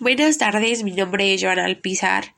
Buenas 0.00 0.38
tardes, 0.38 0.84
mi 0.84 0.92
nombre 0.92 1.34
es 1.34 1.42
Joana 1.42 1.64
Alpizar 1.64 2.36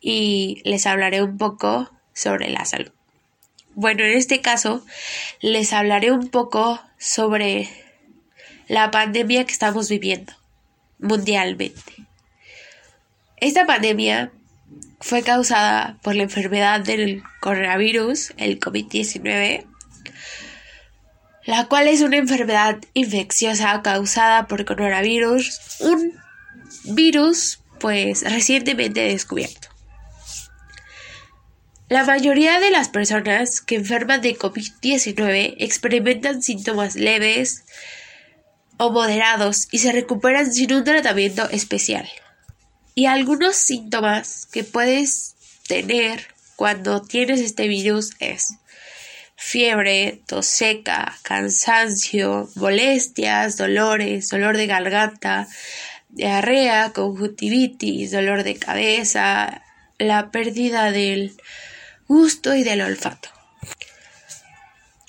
y 0.00 0.62
les 0.64 0.86
hablaré 0.86 1.20
un 1.20 1.36
poco 1.36 1.90
sobre 2.12 2.48
la 2.48 2.64
salud. 2.64 2.92
Bueno, 3.74 4.04
en 4.04 4.16
este 4.16 4.40
caso 4.40 4.86
les 5.40 5.72
hablaré 5.72 6.12
un 6.12 6.28
poco 6.28 6.80
sobre 6.98 7.68
la 8.68 8.92
pandemia 8.92 9.44
que 9.44 9.52
estamos 9.52 9.88
viviendo 9.88 10.32
mundialmente. 11.00 11.92
Esta 13.38 13.66
pandemia 13.66 14.30
fue 15.00 15.24
causada 15.24 15.98
por 16.02 16.14
la 16.14 16.22
enfermedad 16.22 16.82
del 16.82 17.24
coronavirus, 17.40 18.32
el 18.36 18.60
COVID-19, 18.60 19.66
la 21.46 21.66
cual 21.66 21.88
es 21.88 22.00
una 22.02 22.18
enfermedad 22.18 22.78
infecciosa 22.94 23.82
causada 23.82 24.46
por 24.46 24.64
coronavirus, 24.64 25.80
un 25.80 26.21
virus 26.84 27.60
pues 27.78 28.22
recientemente 28.22 29.00
descubierto. 29.00 29.68
La 31.88 32.04
mayoría 32.04 32.58
de 32.58 32.70
las 32.70 32.88
personas 32.88 33.60
que 33.60 33.74
enferman 33.74 34.22
de 34.22 34.38
COVID-19 34.38 35.56
experimentan 35.58 36.42
síntomas 36.42 36.94
leves 36.94 37.64
o 38.78 38.90
moderados 38.90 39.68
y 39.70 39.78
se 39.78 39.92
recuperan 39.92 40.50
sin 40.52 40.72
un 40.72 40.84
tratamiento 40.84 41.48
especial. 41.50 42.08
Y 42.94 43.06
algunos 43.06 43.56
síntomas 43.56 44.46
que 44.46 44.64
puedes 44.64 45.34
tener 45.66 46.28
cuando 46.56 47.02
tienes 47.02 47.40
este 47.40 47.68
virus 47.68 48.12
es 48.20 48.54
fiebre, 49.36 50.22
tos 50.26 50.46
seca, 50.46 51.18
cansancio, 51.22 52.48
molestias, 52.54 53.56
dolores, 53.56 54.28
dolor 54.28 54.56
de 54.56 54.66
garganta, 54.66 55.48
diarrea, 56.12 56.92
conjuntivitis, 56.92 58.12
dolor 58.12 58.44
de 58.44 58.56
cabeza, 58.56 59.62
la 59.98 60.30
pérdida 60.30 60.92
del 60.92 61.34
gusto 62.06 62.54
y 62.54 62.62
del 62.62 62.82
olfato. 62.82 63.28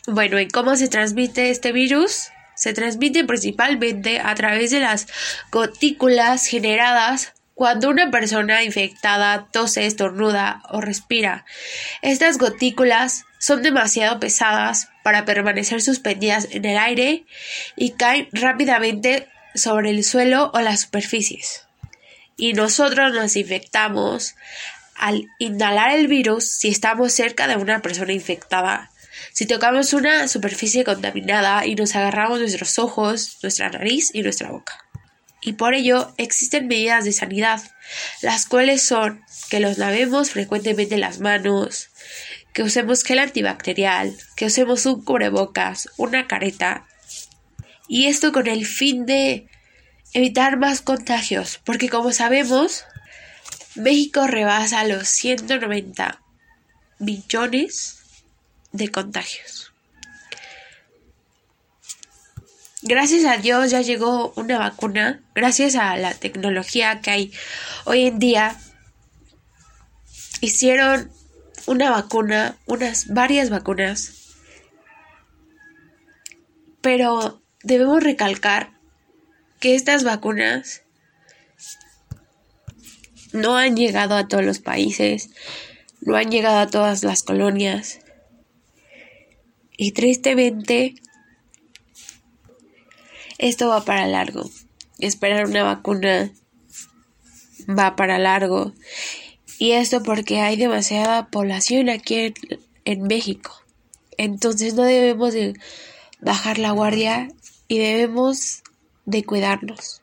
Bueno, 0.07 0.39
¿y 0.39 0.47
cómo 0.47 0.75
se 0.75 0.87
transmite 0.87 1.49
este 1.49 1.71
virus? 1.71 2.29
Se 2.55 2.73
transmite 2.73 3.23
principalmente 3.23 4.19
a 4.19 4.35
través 4.35 4.71
de 4.71 4.79
las 4.79 5.07
gotículas 5.51 6.45
generadas 6.45 7.33
cuando 7.53 7.89
una 7.89 8.09
persona 8.09 8.63
infectada 8.63 9.47
tose, 9.51 9.85
estornuda 9.85 10.63
o 10.69 10.81
respira. 10.81 11.45
Estas 12.01 12.37
gotículas 12.37 13.25
son 13.39 13.61
demasiado 13.61 14.19
pesadas 14.19 14.89
para 15.03 15.25
permanecer 15.25 15.81
suspendidas 15.81 16.47
en 16.51 16.65
el 16.65 16.77
aire 16.77 17.25
y 17.75 17.91
caen 17.91 18.27
rápidamente 18.31 19.27
sobre 19.55 19.91
el 19.91 20.03
suelo 20.03 20.51
o 20.53 20.61
las 20.61 20.81
superficies. 20.81 21.63
Y 22.37 22.53
nosotros 22.53 23.13
nos 23.13 23.35
infectamos 23.35 24.35
al 24.95 25.27
inhalar 25.39 25.91
el 25.91 26.07
virus 26.07 26.49
si 26.49 26.69
estamos 26.69 27.13
cerca 27.13 27.47
de 27.47 27.57
una 27.57 27.81
persona 27.81 28.13
infectada. 28.13 28.91
Si 29.31 29.45
tocamos 29.45 29.93
una 29.93 30.27
superficie 30.27 30.83
contaminada 30.83 31.65
y 31.65 31.75
nos 31.75 31.95
agarramos 31.95 32.39
nuestros 32.39 32.79
ojos, 32.79 33.37
nuestra 33.41 33.69
nariz 33.69 34.09
y 34.13 34.21
nuestra 34.21 34.49
boca. 34.49 34.73
Y 35.41 35.53
por 35.53 35.73
ello 35.73 36.13
existen 36.17 36.67
medidas 36.67 37.03
de 37.03 37.11
sanidad, 37.11 37.61
las 38.21 38.45
cuales 38.45 38.85
son 38.85 39.21
que 39.49 39.59
los 39.59 39.77
lavemos 39.77 40.31
frecuentemente 40.31 40.97
las 40.97 41.19
manos, 41.19 41.89
que 42.53 42.63
usemos 42.63 43.03
gel 43.03 43.19
antibacterial, 43.19 44.15
que 44.35 44.45
usemos 44.45 44.85
un 44.85 45.03
cubrebocas, 45.03 45.89
una 45.97 46.27
careta 46.27 46.85
y 47.87 48.07
esto 48.07 48.31
con 48.31 48.47
el 48.47 48.65
fin 48.65 49.05
de 49.05 49.47
evitar 50.13 50.57
más 50.57 50.81
contagios, 50.81 51.59
porque 51.63 51.89
como 51.89 52.11
sabemos, 52.11 52.85
México 53.75 54.27
rebasa 54.27 54.85
los 54.85 55.07
190 55.07 56.21
millones 56.99 57.99
de 58.71 58.89
contagios. 58.89 59.73
Gracias 62.85 63.23
a 63.23 63.37
Dios 63.37 63.71
ya 63.71 63.81
llegó 63.81 64.33
una 64.35 64.59
vacuna, 64.59 65.23
gracias 65.33 65.75
a 65.75 65.95
la 65.95 66.13
tecnología 66.13 66.99
que 66.99 67.11
hay 67.11 67.33
hoy 67.85 68.07
en 68.07 68.19
día. 68.19 68.59
Hicieron 70.41 71.09
una 71.65 71.89
vacuna, 71.91 72.57
unas 72.65 73.07
varias 73.07 73.49
vacunas. 73.49 74.35
Pero 76.81 77.42
debemos 77.63 78.03
recalcar 78.03 78.71
que 79.59 79.75
estas 79.75 80.03
vacunas 80.03 80.83
no 83.31 83.57
han 83.57 83.75
llegado 83.75 84.15
a 84.15 84.27
todos 84.27 84.45
los 84.45 84.59
países, 84.59 85.29
no 86.01 86.15
han 86.15 86.29
llegado 86.29 86.59
a 86.59 86.67
todas 86.67 87.03
las 87.03 87.23
colonias. 87.23 87.99
Y 89.75 89.91
tristemente, 89.93 90.95
esto 93.37 93.69
va 93.69 93.83
para 93.83 94.05
largo. 94.07 94.49
Esperar 94.99 95.47
una 95.47 95.63
vacuna 95.63 96.31
va 97.67 97.95
para 97.95 98.19
largo. 98.19 98.73
Y 99.57 99.71
esto 99.71 100.03
porque 100.03 100.41
hay 100.41 100.55
demasiada 100.55 101.27
población 101.27 101.89
aquí 101.89 102.33
en, 102.85 103.01
México. 103.03 103.51
Entonces 104.17 104.73
no 104.73 104.83
debemos 104.83 105.33
de 105.33 105.53
bajar 106.21 106.59
la 106.59 106.71
guardia 106.71 107.29
y 107.67 107.79
debemos 107.79 108.63
de 109.05 109.23
cuidarnos. 109.23 110.01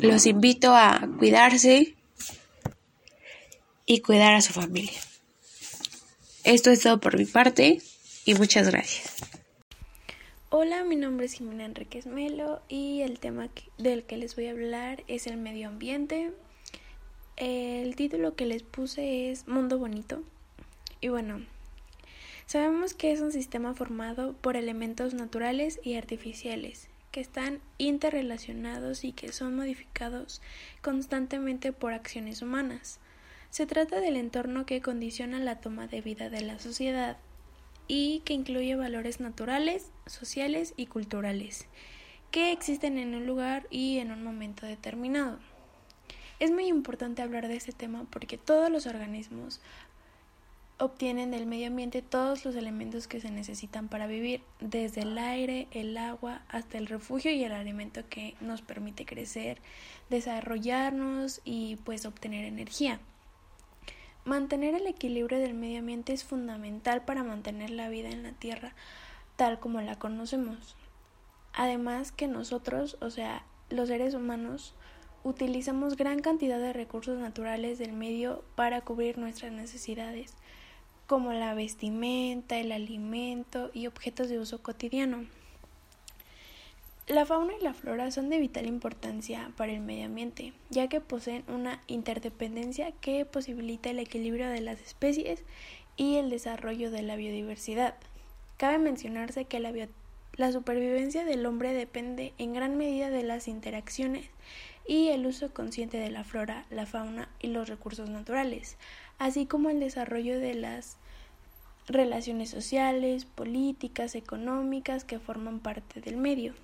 Los 0.00 0.26
invito 0.26 0.74
a 0.74 1.08
cuidarse 1.18 1.94
y 3.86 4.00
cuidar 4.00 4.34
a 4.34 4.42
su 4.42 4.52
familia. 4.52 5.00
Esto 6.44 6.70
es 6.70 6.80
todo 6.82 7.00
por 7.00 7.18
mi 7.18 7.24
parte 7.24 7.82
y 8.24 8.34
muchas 8.34 8.68
gracias. 8.68 9.16
Hola, 10.50 10.82
mi 10.84 10.96
nombre 10.96 11.26
es 11.26 11.34
Jimena 11.34 11.66
Enríquez 11.66 12.06
Melo 12.06 12.62
y 12.68 13.02
el 13.02 13.18
tema 13.18 13.50
del 13.76 14.04
que 14.04 14.16
les 14.16 14.34
voy 14.34 14.46
a 14.46 14.52
hablar 14.52 15.04
es 15.06 15.26
el 15.26 15.36
medio 15.36 15.68
ambiente. 15.68 16.32
El 17.36 17.94
título 17.96 18.34
que 18.34 18.46
les 18.46 18.62
puse 18.62 19.30
es 19.30 19.46
Mundo 19.46 19.78
Bonito. 19.78 20.22
Y 21.00 21.08
bueno, 21.08 21.44
sabemos 22.48 22.94
que 22.94 23.12
es 23.12 23.20
un 23.20 23.30
sistema 23.30 23.74
formado 23.74 24.32
por 24.32 24.56
elementos 24.56 25.12
naturales 25.12 25.78
y 25.84 25.96
artificiales 25.96 26.88
que 27.12 27.20
están 27.20 27.60
interrelacionados 27.76 29.04
y 29.04 29.12
que 29.12 29.32
son 29.32 29.54
modificados 29.54 30.40
constantemente 30.80 31.74
por 31.74 31.92
acciones 31.92 32.40
humanas. 32.40 33.00
Se 33.50 33.66
trata 33.66 34.00
del 34.00 34.16
entorno 34.16 34.64
que 34.64 34.80
condiciona 34.80 35.40
la 35.40 35.60
toma 35.60 35.88
de 35.88 36.00
vida 36.00 36.30
de 36.30 36.40
la 36.40 36.58
sociedad 36.58 37.18
y 37.86 38.20
que 38.20 38.32
incluye 38.32 38.76
valores 38.76 39.20
naturales, 39.20 39.90
sociales 40.06 40.72
y 40.78 40.86
culturales 40.86 41.66
que 42.30 42.50
existen 42.50 42.96
en 42.96 43.14
un 43.14 43.26
lugar 43.26 43.66
y 43.70 43.98
en 43.98 44.10
un 44.10 44.24
momento 44.24 44.64
determinado. 44.64 45.38
Es 46.40 46.50
muy 46.50 46.66
importante 46.66 47.20
hablar 47.20 47.46
de 47.48 47.56
este 47.56 47.72
tema 47.72 48.06
porque 48.10 48.38
todos 48.38 48.70
los 48.70 48.86
organismos 48.86 49.60
obtienen 50.78 51.30
del 51.30 51.46
medio 51.46 51.66
ambiente 51.66 52.02
todos 52.02 52.44
los 52.44 52.54
elementos 52.54 53.08
que 53.08 53.20
se 53.20 53.30
necesitan 53.30 53.88
para 53.88 54.06
vivir, 54.06 54.42
desde 54.60 55.02
el 55.02 55.18
aire, 55.18 55.68
el 55.72 55.96
agua, 55.96 56.42
hasta 56.48 56.78
el 56.78 56.86
refugio 56.86 57.32
y 57.32 57.42
el 57.44 57.52
alimento 57.52 58.02
que 58.08 58.34
nos 58.40 58.62
permite 58.62 59.04
crecer, 59.04 59.60
desarrollarnos 60.08 61.40
y 61.44 61.76
pues 61.84 62.06
obtener 62.06 62.44
energía. 62.44 63.00
Mantener 64.24 64.74
el 64.74 64.86
equilibrio 64.86 65.38
del 65.38 65.54
medio 65.54 65.80
ambiente 65.80 66.12
es 66.12 66.24
fundamental 66.24 67.04
para 67.04 67.24
mantener 67.24 67.70
la 67.70 67.88
vida 67.88 68.10
en 68.10 68.22
la 68.22 68.32
Tierra 68.32 68.74
tal 69.38 69.60
como 69.60 69.80
la 69.80 69.96
conocemos. 69.96 70.76
Además 71.52 72.10
que 72.10 72.26
nosotros, 72.26 72.98
o 73.00 73.08
sea, 73.08 73.44
los 73.70 73.86
seres 73.86 74.14
humanos, 74.14 74.74
utilizamos 75.22 75.96
gran 75.96 76.18
cantidad 76.18 76.58
de 76.58 76.72
recursos 76.72 77.18
naturales 77.18 77.78
del 77.78 77.92
medio 77.92 78.44
para 78.56 78.80
cubrir 78.80 79.16
nuestras 79.16 79.52
necesidades 79.52 80.34
como 81.08 81.32
la 81.32 81.54
vestimenta, 81.54 82.58
el 82.58 82.70
alimento 82.70 83.70
y 83.72 83.86
objetos 83.86 84.28
de 84.28 84.38
uso 84.38 84.62
cotidiano. 84.62 85.24
La 87.06 87.24
fauna 87.24 87.54
y 87.58 87.64
la 87.64 87.72
flora 87.72 88.10
son 88.10 88.28
de 88.28 88.38
vital 88.38 88.66
importancia 88.66 89.50
para 89.56 89.72
el 89.72 89.80
medio 89.80 90.04
ambiente, 90.04 90.52
ya 90.68 90.88
que 90.88 91.00
poseen 91.00 91.42
una 91.48 91.82
interdependencia 91.86 92.92
que 92.92 93.24
posibilita 93.24 93.88
el 93.88 93.98
equilibrio 93.98 94.50
de 94.50 94.60
las 94.60 94.82
especies 94.82 95.42
y 95.96 96.16
el 96.16 96.28
desarrollo 96.28 96.90
de 96.90 97.00
la 97.00 97.16
biodiversidad. 97.16 97.94
Cabe 98.58 98.76
mencionarse 98.76 99.46
que 99.46 99.60
la, 99.60 99.72
la 100.38 100.52
supervivencia 100.52 101.24
del 101.24 101.44
hombre 101.46 101.74
depende 101.74 102.32
en 102.38 102.54
gran 102.54 102.76
medida 102.76 103.10
de 103.10 103.24
las 103.24 103.48
interacciones 103.48 104.30
y 104.86 105.08
el 105.08 105.26
uso 105.26 105.52
consciente 105.52 105.98
de 105.98 106.10
la 106.10 106.22
flora, 106.22 106.64
la 106.70 106.86
fauna 106.86 107.28
y 107.40 107.48
los 107.48 107.68
recursos 107.68 108.08
naturales, 108.08 108.76
así 109.18 109.46
como 109.46 109.68
el 109.68 109.80
desarrollo 109.80 110.38
de 110.38 110.54
las 110.54 110.96
relaciones 111.88 112.50
sociales, 112.50 113.24
políticas, 113.24 114.14
económicas 114.14 115.04
que 115.04 115.18
forman 115.18 115.58
parte 115.58 116.00
del 116.00 116.16
medio. 116.16 116.54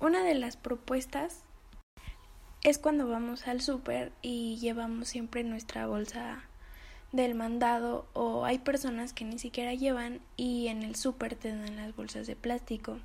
Una 0.00 0.24
de 0.24 0.34
las 0.34 0.56
propuestas 0.56 1.44
es 2.64 2.78
cuando 2.78 3.08
vamos 3.08 3.46
al 3.46 3.60
súper 3.60 4.10
y 4.20 4.56
llevamos 4.56 5.06
siempre 5.06 5.44
nuestra 5.44 5.86
bolsa 5.86 6.42
del 7.12 7.34
mandado 7.34 8.06
o 8.12 8.44
hay 8.44 8.58
personas 8.58 9.12
que 9.12 9.24
ni 9.24 9.38
siquiera 9.38 9.74
llevan 9.74 10.20
y 10.36 10.68
en 10.68 10.82
el 10.82 10.96
súper 10.96 11.34
te 11.34 11.48
dan 11.50 11.76
las 11.76 11.94
bolsas 11.94 12.26
de 12.26 12.36
plástico. 12.36 12.98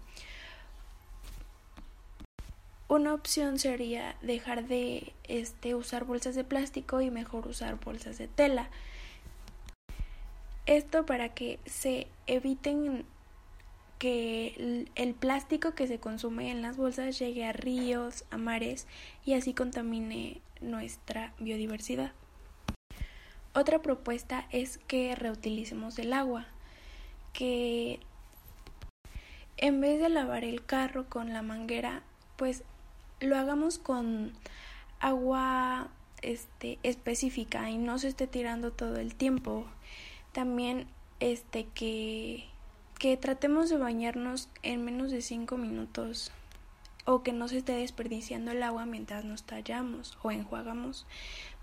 Una 2.87 3.13
opción 3.13 3.57
sería 3.57 4.17
dejar 4.21 4.67
de 4.67 5.13
este, 5.29 5.75
usar 5.75 6.03
bolsas 6.03 6.35
de 6.35 6.43
plástico 6.43 6.99
y 6.99 7.09
mejor 7.09 7.47
usar 7.47 7.79
bolsas 7.79 8.17
de 8.17 8.27
tela. 8.27 8.69
Esto 10.65 11.05
para 11.05 11.29
que 11.29 11.59
se 11.65 12.07
eviten 12.27 13.05
que 13.97 14.87
el 14.95 15.13
plástico 15.13 15.73
que 15.73 15.87
se 15.87 15.99
consume 15.99 16.51
en 16.51 16.61
las 16.61 16.75
bolsas 16.75 17.17
llegue 17.17 17.45
a 17.45 17.53
ríos, 17.53 18.25
a 18.29 18.37
mares 18.37 18.87
y 19.25 19.35
así 19.35 19.53
contamine 19.53 20.41
nuestra 20.59 21.33
biodiversidad. 21.39 22.11
Otra 23.53 23.81
propuesta 23.81 24.47
es 24.51 24.77
que 24.77 25.15
reutilicemos 25.15 25.99
el 25.99 26.13
agua, 26.13 26.47
que 27.33 27.99
en 29.57 29.81
vez 29.81 29.99
de 29.99 30.09
lavar 30.09 30.43
el 30.43 30.65
carro 30.65 31.09
con 31.09 31.33
la 31.33 31.41
manguera, 31.41 32.03
pues 32.37 32.63
lo 33.19 33.37
hagamos 33.37 33.77
con 33.77 34.33
agua 34.99 35.89
este 36.21 36.79
específica 36.83 37.69
y 37.69 37.77
no 37.77 37.99
se 37.99 38.07
esté 38.07 38.27
tirando 38.27 38.71
todo 38.71 38.97
el 38.97 39.15
tiempo. 39.15 39.65
También 40.31 40.87
este 41.19 41.65
que 41.65 42.45
que 43.01 43.17
tratemos 43.17 43.67
de 43.71 43.77
bañarnos 43.77 44.47
en 44.61 44.85
menos 44.85 45.09
de 45.09 45.23
5 45.23 45.57
minutos 45.57 46.31
o 47.05 47.23
que 47.23 47.33
no 47.33 47.47
se 47.47 47.57
esté 47.57 47.71
desperdiciando 47.71 48.51
el 48.51 48.61
agua 48.61 48.85
mientras 48.85 49.25
nos 49.25 49.41
tallamos 49.41 50.19
o 50.21 50.29
enjuagamos 50.29 51.07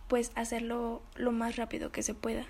pues 0.09 0.33
hacerlo 0.35 1.03
lo 1.15 1.33
más 1.33 1.57
rápido 1.57 1.93
que 1.93 2.03
se 2.03 2.15
pueda. 2.15 2.47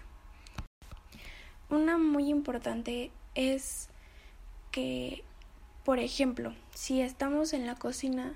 Una 1.70 1.98
muy 1.98 2.28
importante 2.28 3.10
es 3.34 3.90
que, 4.70 5.22
por 5.84 5.98
ejemplo, 5.98 6.54
si 6.74 7.00
estamos 7.02 7.52
en 7.52 7.66
la 7.66 7.74
cocina, 7.74 8.34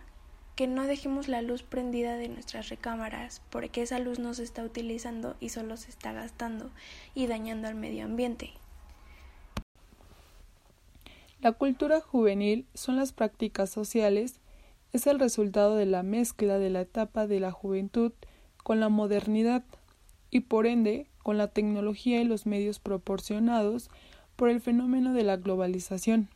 que 0.56 0.66
no 0.66 0.84
dejemos 0.84 1.28
la 1.28 1.40
luz 1.40 1.62
prendida 1.62 2.16
de 2.16 2.28
nuestras 2.28 2.68
recámaras, 2.68 3.40
porque 3.48 3.82
esa 3.82 3.98
luz 3.98 4.18
no 4.18 4.34
se 4.34 4.42
está 4.42 4.62
utilizando 4.62 5.36
y 5.40 5.48
solo 5.48 5.76
se 5.78 5.88
está 5.88 6.12
gastando 6.12 6.70
y 7.14 7.26
dañando 7.26 7.68
al 7.68 7.74
medio 7.74 8.04
ambiente. 8.04 8.50
La 11.40 11.52
cultura 11.52 12.00
juvenil 12.00 12.66
son 12.74 12.96
las 12.96 13.12
prácticas 13.12 13.70
sociales, 13.70 14.40
es 14.92 15.06
el 15.06 15.18
resultado 15.18 15.74
de 15.74 15.86
la 15.86 16.02
mezcla 16.02 16.58
de 16.58 16.68
la 16.70 16.82
etapa 16.82 17.26
de 17.26 17.40
la 17.40 17.50
juventud 17.50 18.12
con 18.62 18.80
la 18.80 18.88
modernidad 18.88 19.64
y 20.30 20.40
por 20.40 20.66
ende 20.66 21.06
con 21.22 21.38
la 21.38 21.48
tecnología 21.48 22.20
y 22.20 22.24
los 22.24 22.46
medios 22.46 22.78
proporcionados 22.78 23.90
por 24.36 24.48
el 24.48 24.60
fenómeno 24.60 25.12
de 25.12 25.22
la 25.22 25.36
globalización. 25.36 26.28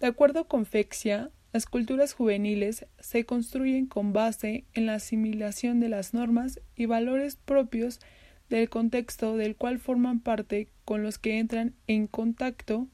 De 0.00 0.06
acuerdo 0.06 0.46
con 0.46 0.66
Fexia, 0.66 1.30
las 1.52 1.66
culturas 1.66 2.12
juveniles 2.12 2.86
se 3.00 3.24
construyen 3.24 3.86
con 3.86 4.12
base 4.12 4.64
en 4.72 4.86
la 4.86 4.94
asimilación 4.94 5.80
de 5.80 5.88
las 5.88 6.14
normas 6.14 6.60
y 6.76 6.86
valores 6.86 7.36
propios 7.36 8.00
del 8.48 8.68
contexto 8.68 9.36
del 9.36 9.56
cual 9.56 9.78
forman 9.78 10.20
parte 10.20 10.68
con 10.84 11.02
los 11.02 11.18
que 11.18 11.38
entran 11.38 11.74
en 11.86 12.06
contacto 12.06 12.88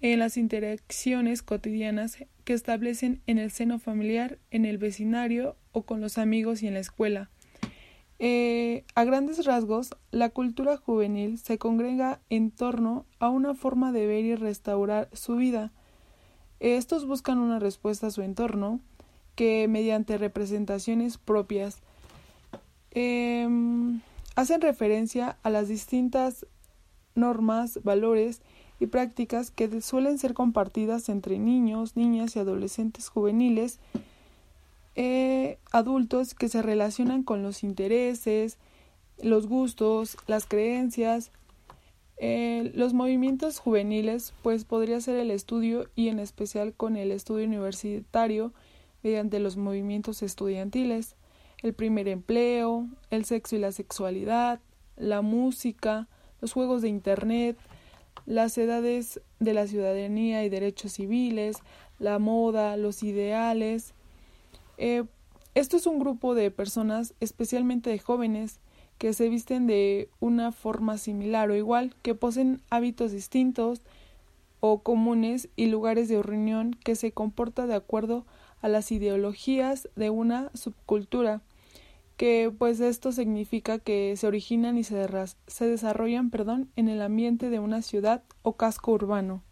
en 0.00 0.18
las 0.18 0.36
interacciones 0.36 1.42
cotidianas 1.42 2.18
que 2.44 2.52
establecen 2.54 3.20
en 3.26 3.38
el 3.38 3.50
seno 3.50 3.78
familiar, 3.78 4.38
en 4.50 4.64
el 4.64 4.78
vecindario 4.78 5.56
o 5.72 5.82
con 5.82 6.00
los 6.00 6.16
amigos 6.16 6.62
y 6.62 6.68
en 6.68 6.74
la 6.74 6.80
escuela. 6.80 7.30
Eh, 8.22 8.84
a 8.94 9.04
grandes 9.04 9.46
rasgos, 9.46 9.96
la 10.10 10.28
cultura 10.28 10.76
juvenil 10.76 11.38
se 11.38 11.56
congrega 11.56 12.20
en 12.28 12.50
torno 12.50 13.06
a 13.18 13.30
una 13.30 13.54
forma 13.54 13.92
de 13.92 14.06
ver 14.06 14.26
y 14.26 14.34
restaurar 14.34 15.08
su 15.14 15.36
vida. 15.36 15.72
Estos 16.60 17.06
buscan 17.06 17.38
una 17.38 17.58
respuesta 17.58 18.08
a 18.08 18.10
su 18.10 18.20
entorno 18.20 18.78
que, 19.36 19.66
mediante 19.68 20.18
representaciones 20.18 21.16
propias, 21.16 21.78
em, 22.90 24.02
hacen 24.36 24.60
referencia 24.60 25.38
a 25.42 25.48
las 25.48 25.68
distintas 25.68 26.46
normas, 27.14 27.80
valores 27.84 28.42
y 28.80 28.86
prácticas 28.86 29.50
que 29.50 29.80
suelen 29.80 30.18
ser 30.18 30.34
compartidas 30.34 31.08
entre 31.08 31.38
niños, 31.38 31.96
niñas 31.96 32.36
y 32.36 32.40
adolescentes 32.40 33.08
juveniles 33.08 33.80
eh, 34.94 35.58
adultos 35.70 36.34
que 36.34 36.48
se 36.48 36.62
relacionan 36.62 37.22
con 37.22 37.42
los 37.42 37.62
intereses, 37.62 38.58
los 39.22 39.46
gustos, 39.46 40.16
las 40.26 40.46
creencias. 40.46 41.30
Eh, 42.22 42.70
los 42.74 42.92
movimientos 42.92 43.58
juveniles, 43.58 44.34
pues 44.42 44.64
podría 44.64 45.00
ser 45.00 45.16
el 45.16 45.30
estudio 45.30 45.88
y 45.94 46.08
en 46.08 46.18
especial 46.18 46.74
con 46.74 46.96
el 46.96 47.12
estudio 47.12 47.46
universitario 47.46 48.52
mediante 49.02 49.40
los 49.40 49.56
movimientos 49.56 50.22
estudiantiles, 50.22 51.16
el 51.62 51.72
primer 51.72 52.08
empleo, 52.08 52.86
el 53.10 53.24
sexo 53.24 53.56
y 53.56 53.58
la 53.58 53.72
sexualidad, 53.72 54.60
la 54.96 55.22
música, 55.22 56.08
los 56.42 56.52
juegos 56.52 56.82
de 56.82 56.88
Internet, 56.88 57.56
las 58.26 58.56
edades 58.58 59.20
de 59.38 59.54
la 59.54 59.66
ciudadanía 59.66 60.44
y 60.44 60.50
derechos 60.50 60.92
civiles, 60.92 61.56
la 61.98 62.18
moda, 62.18 62.76
los 62.76 63.02
ideales, 63.02 63.94
eh, 64.80 65.04
esto 65.54 65.76
es 65.76 65.86
un 65.86 65.98
grupo 65.98 66.34
de 66.34 66.50
personas, 66.50 67.14
especialmente 67.20 67.90
de 67.90 67.98
jóvenes, 67.98 68.60
que 68.96 69.12
se 69.12 69.28
visten 69.28 69.66
de 69.66 70.08
una 70.20 70.52
forma 70.52 70.96
similar 70.96 71.50
o 71.50 71.54
igual, 71.54 71.94
que 72.02 72.14
poseen 72.14 72.62
hábitos 72.70 73.12
distintos 73.12 73.82
o 74.60 74.82
comunes 74.82 75.48
y 75.54 75.66
lugares 75.66 76.08
de 76.08 76.22
reunión 76.22 76.76
que 76.82 76.94
se 76.96 77.12
comporta 77.12 77.66
de 77.66 77.74
acuerdo 77.74 78.26
a 78.62 78.68
las 78.68 78.90
ideologías 78.90 79.88
de 79.96 80.08
una 80.08 80.50
subcultura, 80.54 81.42
que 82.16 82.52
pues 82.58 82.80
esto 82.80 83.12
significa 83.12 83.78
que 83.78 84.14
se 84.16 84.26
originan 84.26 84.78
y 84.78 84.84
se, 84.84 85.06
se 85.46 85.66
desarrollan 85.66 86.30
perdón, 86.30 86.70
en 86.76 86.88
el 86.88 87.02
ambiente 87.02 87.50
de 87.50 87.58
una 87.58 87.82
ciudad 87.82 88.22
o 88.42 88.56
casco 88.56 88.92
urbano. 88.92 89.42